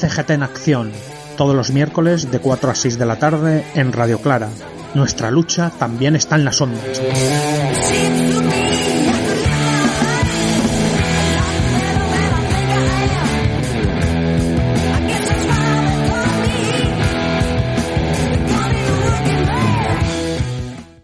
[0.00, 0.92] CGT en acción,
[1.36, 4.48] todos los miércoles de 4 a 6 de la tarde en Radio Clara.
[4.94, 7.00] Nuestra lucha también está en las ondas.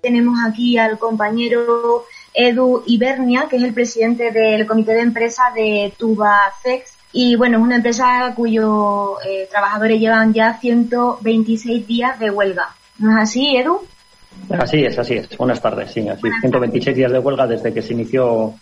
[0.00, 2.04] Tenemos aquí al compañero
[2.36, 6.92] Edu Ibernia, que es el presidente del comité de empresa de Tubacex.
[7.12, 12.68] Y bueno, es una empresa cuyos eh, trabajadores llevan ya 126 días de huelga.
[12.98, 13.80] ¿No es así, Edu?
[14.50, 15.36] Así es, así es.
[15.38, 18.54] Buenas tardes, sí, así 126 días de huelga desde que se inició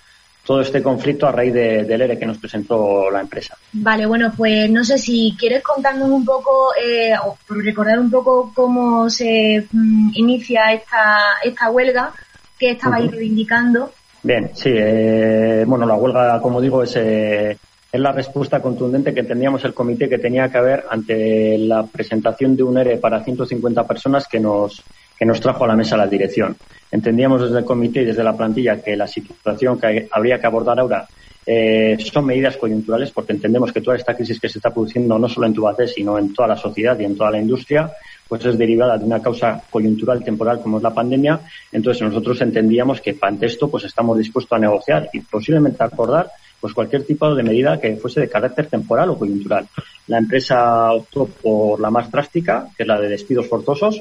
[0.45, 3.57] todo este conflicto a raíz del ERE que nos presentó la empresa.
[3.73, 8.53] Vale, bueno, pues no sé si quieres contarnos un poco eh, o recordar un poco
[8.55, 12.13] cómo se mm, inicia esta, esta huelga
[12.59, 13.93] que estabais reivindicando.
[14.23, 17.57] Bien, sí, eh, bueno, la huelga, como digo, es, eh,
[17.93, 22.57] es la respuesta contundente que entendíamos el comité que tenía que haber ante la presentación
[22.57, 24.83] de un ERE para 150 personas que nos,
[25.19, 26.57] que nos trajo a la mesa la dirección.
[26.91, 30.81] Entendíamos desde el comité y desde la plantilla que la situación que habría que abordar
[30.81, 31.07] ahora
[31.47, 35.29] eh, son medidas coyunturales porque entendemos que toda esta crisis que se está produciendo no
[35.29, 37.91] solo en Tubacés, sino en toda la sociedad y en toda la industria,
[38.29, 41.41] pues es derivada de una causa coyuntural temporal como es la pandemia.
[41.73, 46.73] Entonces nosotros entendíamos que ante esto pues estamos dispuestos a negociar y posiblemente acordar pues
[46.73, 49.67] cualquier tipo de medida que fuese de carácter temporal o coyuntural.
[50.07, 54.01] La empresa optó por la más drástica, que es la de despidos forzosos,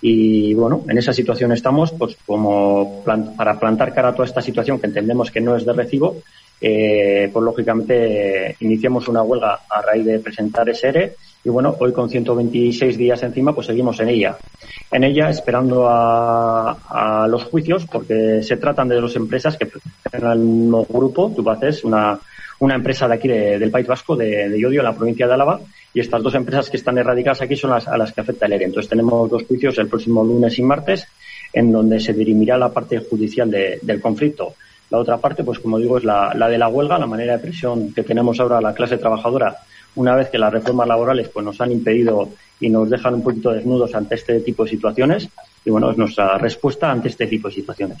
[0.00, 4.78] y bueno, en esa situación estamos, pues como para plantar cara a toda esta situación
[4.78, 6.18] que entendemos que no es de recibo,
[6.60, 11.92] eh, pues lógicamente iniciamos una huelga a raíz de presentar ese ERE y bueno, hoy
[11.92, 14.38] con 126 días encima, pues seguimos en ella.
[14.90, 20.38] En ella esperando a, los juicios, porque se tratan de dos empresas que pertenecen al
[20.38, 22.18] mismo grupo, Tubaces, una,
[22.60, 25.60] una empresa de aquí del País Vasco, de, de Yodio, en la provincia de Álava,
[25.92, 28.54] y estas dos empresas que están erradicadas aquí son las a las que afecta el
[28.54, 28.64] ERE.
[28.64, 31.06] Entonces tenemos dos juicios el próximo lunes y martes
[31.52, 34.54] en donde se dirimirá la parte judicial del conflicto.
[34.94, 37.40] La otra parte, pues como digo, es la, la, de la huelga, la manera de
[37.40, 39.56] presión que tenemos ahora la clase trabajadora
[39.96, 42.28] una vez que las reformas laborales pues nos han impedido
[42.60, 45.28] y nos dejan un poquito desnudos ante este tipo de situaciones
[45.64, 47.98] y bueno, es nuestra respuesta ante este tipo de situaciones.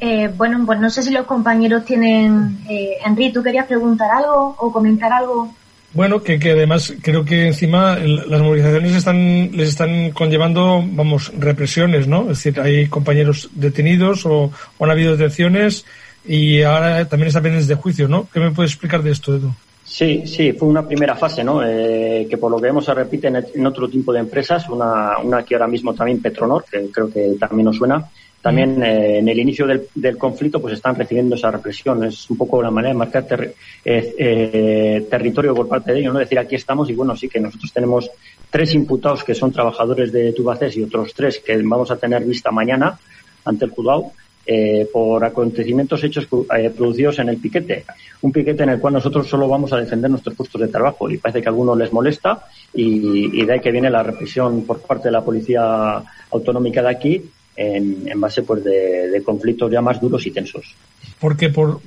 [0.00, 2.58] Eh, bueno, pues no sé si los compañeros tienen...
[2.68, 5.54] Eh, Henry, ¿tú querías preguntar algo o comentar algo?
[5.94, 12.08] Bueno, que, que además creo que encima las movilizaciones están, les están conllevando, vamos, represiones,
[12.08, 12.22] ¿no?
[12.22, 15.84] Es decir, hay compañeros detenidos o, han habido detenciones
[16.24, 18.28] y ahora también están pendientes de juicio, ¿no?
[18.32, 19.52] ¿Qué me puedes explicar de esto, Edu?
[19.84, 21.62] Sí, sí, fue una primera fase, ¿no?
[21.62, 25.44] Eh, que por lo que vemos se repite en, otro tipo de empresas, una, una
[25.44, 28.08] que ahora mismo también Petronor, que creo que también nos suena,
[28.42, 32.02] también eh, en el inicio del, del, conflicto pues están recibiendo esa represión.
[32.04, 33.54] Es un poco la manera de marcar eh,
[33.84, 36.18] eh, territorio por parte de ellos, ¿no?
[36.18, 38.10] Decir aquí estamos y bueno, sí que nosotros tenemos
[38.50, 42.50] tres imputados que son trabajadores de Tubacés y otros tres que vamos a tener vista
[42.50, 42.98] mañana
[43.44, 44.10] ante el juzgado.
[44.44, 46.26] Eh, por acontecimientos hechos
[46.58, 47.84] eh, producidos en el piquete.
[48.22, 51.16] Un piquete en el cual nosotros solo vamos a defender nuestros puestos de trabajo y
[51.16, 55.04] parece que a algunos les molesta y, de ahí que viene la represión por parte
[55.08, 57.22] de la policía autonómica de aquí
[57.54, 60.74] en, base pues de, conflictos ya más duros y tensos.
[61.20, 61.80] Porque por,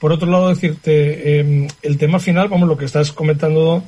[0.00, 3.84] por otro lado decirte, em, el tema final, vamos, lo que estás comentando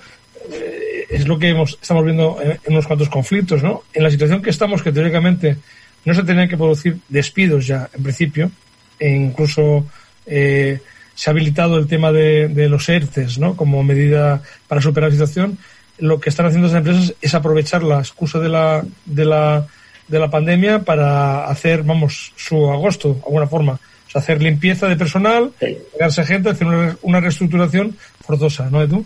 [0.53, 3.83] eh, es lo que hemos, estamos viendo en, unos cuantos conflictos, ¿no?
[3.93, 5.57] En la situación que estamos, que teóricamente
[6.05, 8.51] no se tenían que producir despidos ya, en principio,
[8.99, 9.87] e incluso
[10.27, 10.81] eh,
[11.15, 13.57] se ha habilitado el tema de, de los ERTES, ¿no?
[13.57, 15.59] Como medida para superar la situación.
[15.99, 19.67] Lo que están haciendo las empresas es aprovechar la excusa de la, de la
[20.09, 23.73] de la pandemia para hacer, vamos, su agosto, de alguna forma.
[23.73, 26.67] O sea, hacer limpieza de personal, pegarse gente, hacer
[27.01, 29.05] una, reestructuración forzosa, ¿no, Edu?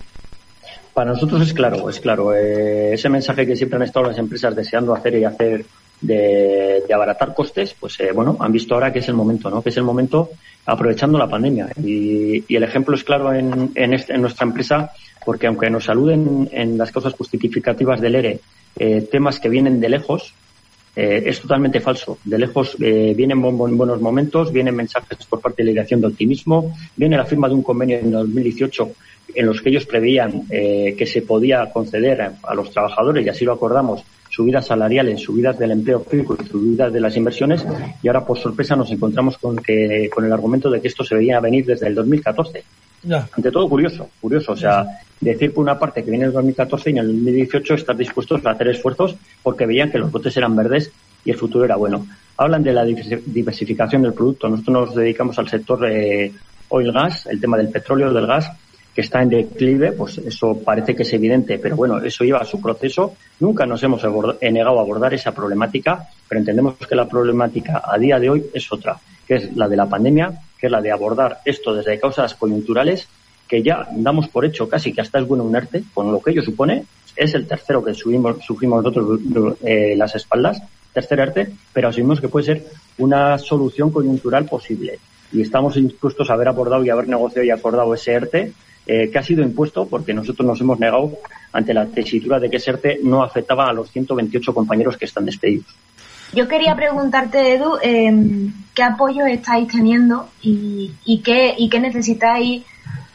[0.92, 2.34] Para nosotros es claro, es claro.
[2.34, 5.64] Eh, ese mensaje que siempre han estado las empresas deseando hacer y hacer
[6.00, 9.62] de, abaratar costes, pues eh, bueno, han visto ahora que es el momento, ¿no?
[9.62, 10.30] Que es el momento
[10.64, 11.68] aprovechando la pandemia.
[11.82, 14.92] Y, el ejemplo es claro en, en, este, en, nuestra empresa,
[15.24, 18.40] porque aunque nos saluden en las causas justificativas del ERE
[18.78, 20.34] eh, temas que vienen de lejos,
[20.96, 22.18] eh, es totalmente falso.
[22.24, 26.74] De lejos eh, vienen buenos momentos, vienen mensajes por parte de la dirección de optimismo,
[26.96, 28.92] viene la firma de un convenio en 2018
[29.34, 33.44] en los que ellos preveían eh, que se podía conceder a, los trabajadores, y así
[33.44, 34.02] lo acordamos,
[34.36, 37.64] subidas salariales, subidas del empleo público y subidas de las inversiones,
[38.02, 41.14] y ahora por sorpresa nos encontramos con, que, con el argumento de que esto se
[41.14, 42.62] veía venir desde el 2014.
[43.08, 44.84] Ante todo curioso, curioso, o sea,
[45.20, 48.50] decir por una parte que viene el 2014 y en el 2018 estar dispuestos a
[48.50, 50.92] hacer esfuerzos porque veían que los botes eran verdes
[51.24, 52.06] y el futuro era bueno.
[52.36, 54.50] Hablan de la diversificación del producto.
[54.50, 56.30] Nosotros nos dedicamos al sector eh,
[56.68, 58.50] oil gas, el tema del petróleo, del gas,
[58.96, 62.46] que está en declive, pues eso parece que es evidente, pero bueno, eso lleva a
[62.46, 63.12] su proceso.
[63.40, 64.02] Nunca nos hemos
[64.40, 68.72] negado a abordar esa problemática, pero entendemos que la problemática a día de hoy es
[68.72, 68.96] otra,
[69.28, 73.06] que es la de la pandemia, que es la de abordar esto desde causas coyunturales
[73.46, 76.42] que ya damos por hecho casi que hasta es bueno unerte, con lo que ello
[76.42, 79.20] supone, es el tercero que subimos, sufrimos nosotros
[79.62, 80.62] eh, las espaldas,
[80.94, 82.64] tercer arte, pero asumimos que puede ser
[82.96, 84.98] una solución coyuntural posible.
[85.32, 88.54] Y estamos dispuestos a haber abordado y haber negociado y acordado ese ERTE,
[88.86, 91.12] eh, que ha sido impuesto porque nosotros nos hemos negado
[91.52, 95.24] ante la tesitura de que ese ERTE no afectaba a los 128 compañeros que están
[95.24, 95.66] despedidos.
[96.32, 102.64] Yo quería preguntarte, Edu, eh, ¿qué apoyo estáis teniendo y, y, qué, y qué necesitáis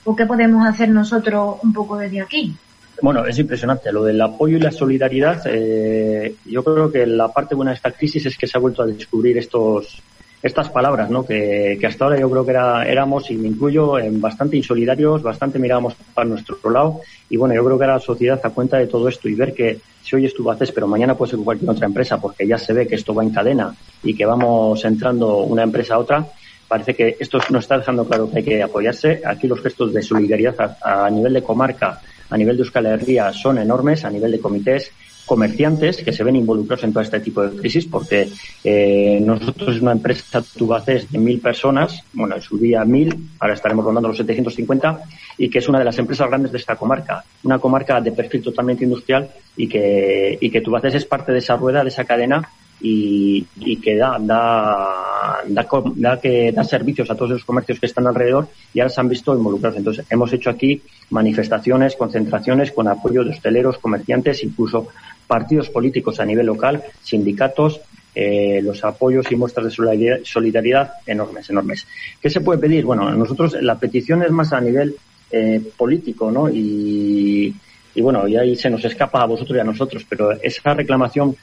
[0.04, 2.56] o qué podemos hacer nosotros un poco desde aquí.
[3.02, 3.92] Bueno, es impresionante.
[3.92, 7.92] Lo del apoyo y la solidaridad, eh, yo creo que la parte buena de esta
[7.92, 10.02] crisis es que se ha vuelto a descubrir estos,
[10.44, 11.26] estas palabras, ¿no?
[11.26, 15.60] Que, hasta ahora yo creo que era, éramos, y me incluyo, en bastante insolidarios, bastante
[15.60, 17.02] mirábamos para nuestro lado.
[17.30, 19.80] Y bueno, yo creo que la sociedad da cuenta de todo esto y ver que
[20.02, 22.88] si hoy estuvo haces, pero mañana puede ser cualquier otra empresa, porque ya se ve
[22.88, 26.26] que esto va en cadena y que vamos entrando una empresa a otra,
[26.68, 29.22] parece que esto nos está dejando claro que hay que apoyarse.
[29.26, 33.60] Aquí los gestos de solidaridad a, nivel de comarca, a nivel de Euskal Herria, son
[33.60, 34.92] enormes, a nivel de comités,
[35.32, 38.28] comerciantes que se ven involucrados en todo este tipo de crisis, porque
[38.66, 43.54] eh, nosotros es una empresa Tubacés de mil personas, bueno, en su día mil, ahora
[43.54, 45.04] estaremos rondando los 750,
[45.38, 48.44] y que es una de las empresas grandes de esta comarca, una comarca de perfil
[48.44, 52.50] totalmente industrial y que, y que Tubacés es parte de esa rueda, de esa cadena
[52.82, 58.08] y, y que da, da, da, que da servicios a todos los comercios que están
[58.08, 59.78] alrededor y ahora se han visto involucrados.
[59.78, 60.82] Entonces, hemos hecho aquí
[61.12, 64.88] manifestaciones, concentraciones con apoyo de hosteleros, comerciantes, incluso
[65.32, 67.80] partidos políticos a nivel local, sindicatos,
[68.14, 71.88] eh, los apoyos y muestras de solidaridad, enormes, enormes.
[72.22, 72.84] ¿Qué se puede pedir?
[72.84, 74.94] Bueno, nosotros la petición es más a nivel
[75.32, 76.50] eh, político, ¿no?
[76.50, 77.56] Y,
[78.02, 81.34] bueno, y ahí se nos escapa a vosotros y a nosotros, pero esa reclamación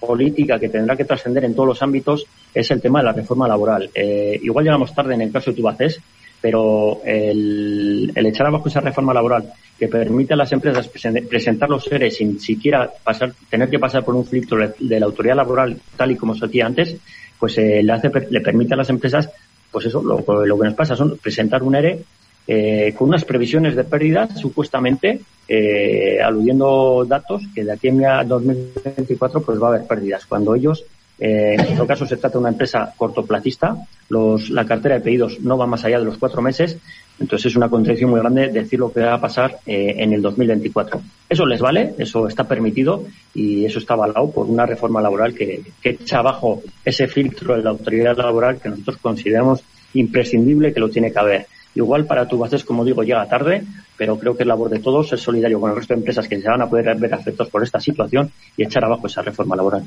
[0.00, 2.24] política que tendrá que trascender en todos los ámbitos
[2.54, 3.90] es el tema de la reforma laboral.
[3.94, 6.00] Eh, igual llegamos tarde en el caso de Tubacés,
[6.40, 12.16] pero el, echar abajo esa reforma laboral que permite a las empresas presentar los seres
[12.16, 16.16] sin siquiera pasar, tener que pasar por un filtro de la autoridad laboral tal y
[16.16, 16.96] como se hacía antes,
[17.38, 19.28] pues eh, le, hace, le permite a las empresas,
[19.70, 22.04] pues eso, lo, lo que nos pasa son presentar un ERE
[22.48, 29.40] eh, con unas previsiones de pérdidas, supuestamente, eh, aludiendo datos que de aquí a 2024
[29.40, 30.26] pues va a haber pérdidas.
[30.26, 30.84] Cuando ellos,
[31.18, 33.76] eh, en otro caso se trata de una empresa cortoplacista,
[34.08, 36.78] la cartera de pedidos no va más allá de los cuatro meses,
[37.18, 40.20] entonces es una contradicción muy grande decir lo que va a pasar eh, en el
[40.20, 41.00] 2024.
[41.28, 43.04] Eso les vale, eso está permitido
[43.34, 47.62] y eso está avalado por una reforma laboral que, que echa abajo ese filtro de
[47.62, 49.62] la autoridad laboral que nosotros consideramos
[49.94, 51.46] imprescindible que lo tiene que haber.
[51.76, 53.62] Igual para Tubaces, como digo, llega tarde,
[53.98, 56.40] pero creo que es labor de todos ser solidario con el resto de empresas que
[56.40, 59.84] se van a poder ver afectados por esta situación y echar abajo esa reforma laboral.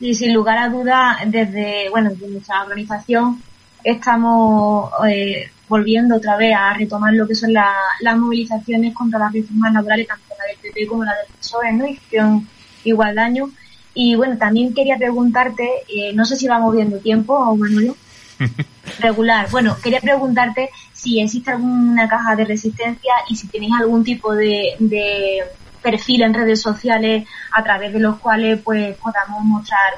[0.00, 3.42] Y sin lugar a duda, desde, bueno, desde nuestra organización
[3.82, 9.72] estamos eh, volviendo otra vez a retomar lo que son las movilizaciones contra las reformas
[9.72, 11.86] laborales, tanto la del PP como la del PSOE, ¿no?
[11.86, 12.48] Y hicieron
[12.84, 13.50] igual daño.
[13.94, 17.94] Y bueno, también quería preguntarte, eh, no sé si vamos viendo tiempo, o Manuel,
[19.00, 19.48] regular.
[19.50, 25.42] Bueno, quería preguntarte si existe alguna caja de resistencia y si tenéis algún tipo de,
[25.84, 29.92] perfil en redes sociales a través de los cuales pues podamos mostrar,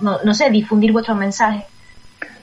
[0.00, 1.64] no, sé, difundir vuestros mensajes.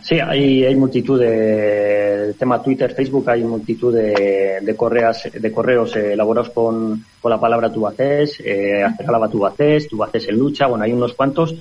[0.02, 5.96] Sí, hay, hay multitud de tema Twitter, Facebook, hay multitud de, de correas, de correos
[5.96, 11.14] elaborados con, con la palabra Tubacés, eh, tu Tubacés, Tubacés en lucha, bueno, hay unos
[11.14, 11.56] cuantos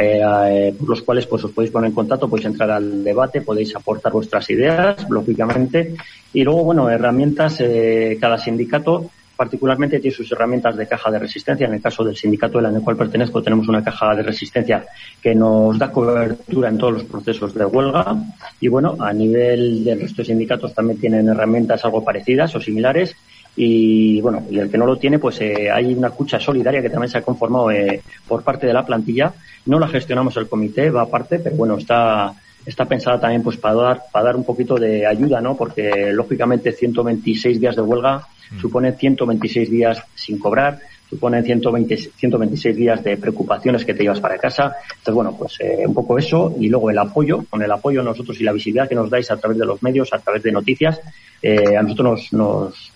[0.00, 3.76] eh, por los cuales pues os podéis poner en contacto, podéis entrar al debate, podéis
[3.76, 5.94] aportar vuestras ideas, lógicamente,
[6.32, 11.66] y luego, bueno, herramientas, eh, cada sindicato particularmente tiene sus herramientas de caja de resistencia.
[11.66, 14.84] En el caso del sindicato al cual pertenezco, tenemos una caja de resistencia
[15.22, 18.16] que nos da cobertura en todos los procesos de huelga.
[18.60, 23.16] Y bueno, a nivel del resto de sindicatos también tienen herramientas algo parecidas o similares
[23.56, 26.90] y bueno, y el que no lo tiene, pues eh, hay una cucha solidaria que
[26.90, 29.32] también se ha conformado eh, por parte de la plantilla.
[29.64, 32.34] No la gestionamos el comité, va aparte, pero bueno, está
[32.66, 35.56] está pensada también pues para dar para dar un poquito de ayuda, ¿no?
[35.56, 38.60] Porque lógicamente 126 días de huelga mm.
[38.60, 44.38] supone 126 días sin cobrar, supone 120, 126 días de preocupaciones que te llevas para
[44.38, 44.76] casa.
[44.90, 48.40] Entonces, bueno, pues eh, un poco eso y luego el apoyo, con el apoyo nosotros
[48.40, 51.00] y la visibilidad que nos dais a través de los medios, a través de noticias,
[51.42, 52.92] a nosotros nos, nos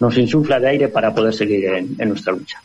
[0.00, 2.60] nos insufla de aire para poder seguir en, nuestra lucha.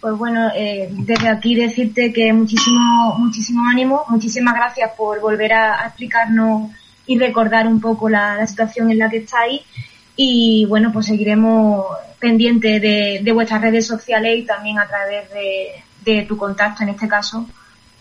[0.00, 5.86] Pues bueno, eh, desde aquí decirte que muchísimo, muchísimo ánimo, muchísimas gracias por volver a,
[5.86, 6.70] explicarnos
[7.06, 9.60] y recordar un poco la, situación en la que estáis
[10.16, 11.84] y bueno, pues seguiremos
[12.18, 17.46] pendientes de, vuestras redes sociales y también a través de, tu contacto en este caso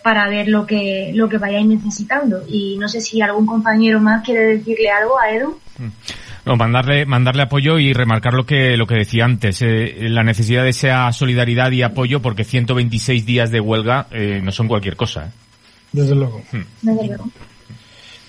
[0.01, 2.43] para ver lo que, lo que vayáis necesitando.
[2.47, 5.59] Y no sé si algún compañero más quiere decirle algo a Edu.
[5.77, 5.87] Mm.
[6.45, 10.63] No, mandarle, mandarle apoyo y remarcar lo que, lo que decía antes, eh, la necesidad
[10.63, 15.25] de esa solidaridad y apoyo porque 126 días de huelga eh, no son cualquier cosa.
[15.25, 15.31] ¿eh?
[15.91, 16.41] Desde luego.
[16.51, 16.61] Hmm.
[16.81, 17.29] Desde luego.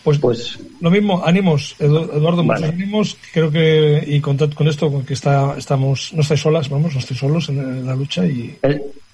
[0.03, 3.19] Pues, pues lo mismo, ánimos, Eduardo, muchos ánimos.
[3.33, 7.21] Creo que, y con, con esto, que está, estamos, no estáis solas, vamos, no estáis
[7.21, 8.57] solos en, la lucha y.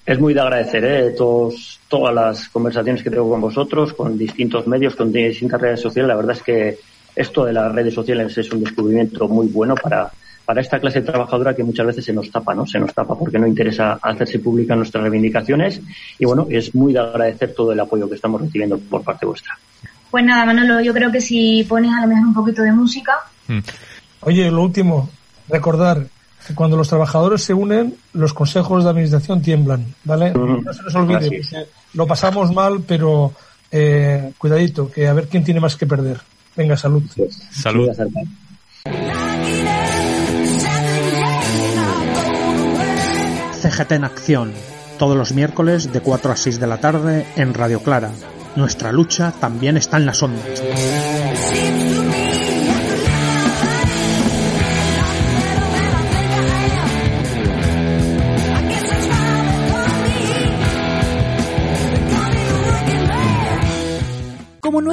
[0.06, 1.10] Es, muy de agradecer, ¿eh?
[1.10, 6.08] Todos, todas las conversaciones que tengo con vosotros, con distintos medios, con distintas redes sociales.
[6.08, 6.78] La verdad es que
[7.16, 10.10] esto de las redes sociales es un descubrimiento muy bueno para,
[10.44, 12.66] para esta clase trabajadora que muchas veces se nos tapa, ¿no?
[12.66, 15.80] Se nos tapa porque no interesa hacerse públicas nuestras reivindicaciones
[16.18, 19.58] y bueno, es muy de agradecer todo el apoyo que estamos recibiendo por parte vuestra.
[20.10, 23.12] Pues nada, Manolo, yo creo que si pones a lo mejor un poquito de música.
[23.48, 23.58] Hmm.
[24.20, 25.08] Oye, lo último,
[25.48, 26.06] recordar
[26.46, 30.32] que cuando los trabajadores se unen, los consejos de administración tiemblan, ¿vale?
[30.32, 31.42] No se nos olvide,
[31.94, 33.32] lo pasamos mal, pero
[33.70, 36.20] eh, cuidadito, que a ver quién tiene más que perder.
[36.56, 37.02] Venga, salud.
[37.50, 37.90] Salud.
[43.60, 44.52] CGT en acción,
[44.98, 48.12] todos los miércoles de 4 a 6 de la tarde en Radio Clara.
[48.54, 50.62] Nuestra lucha también está en las ondas.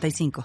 [0.00, 0.42] 85.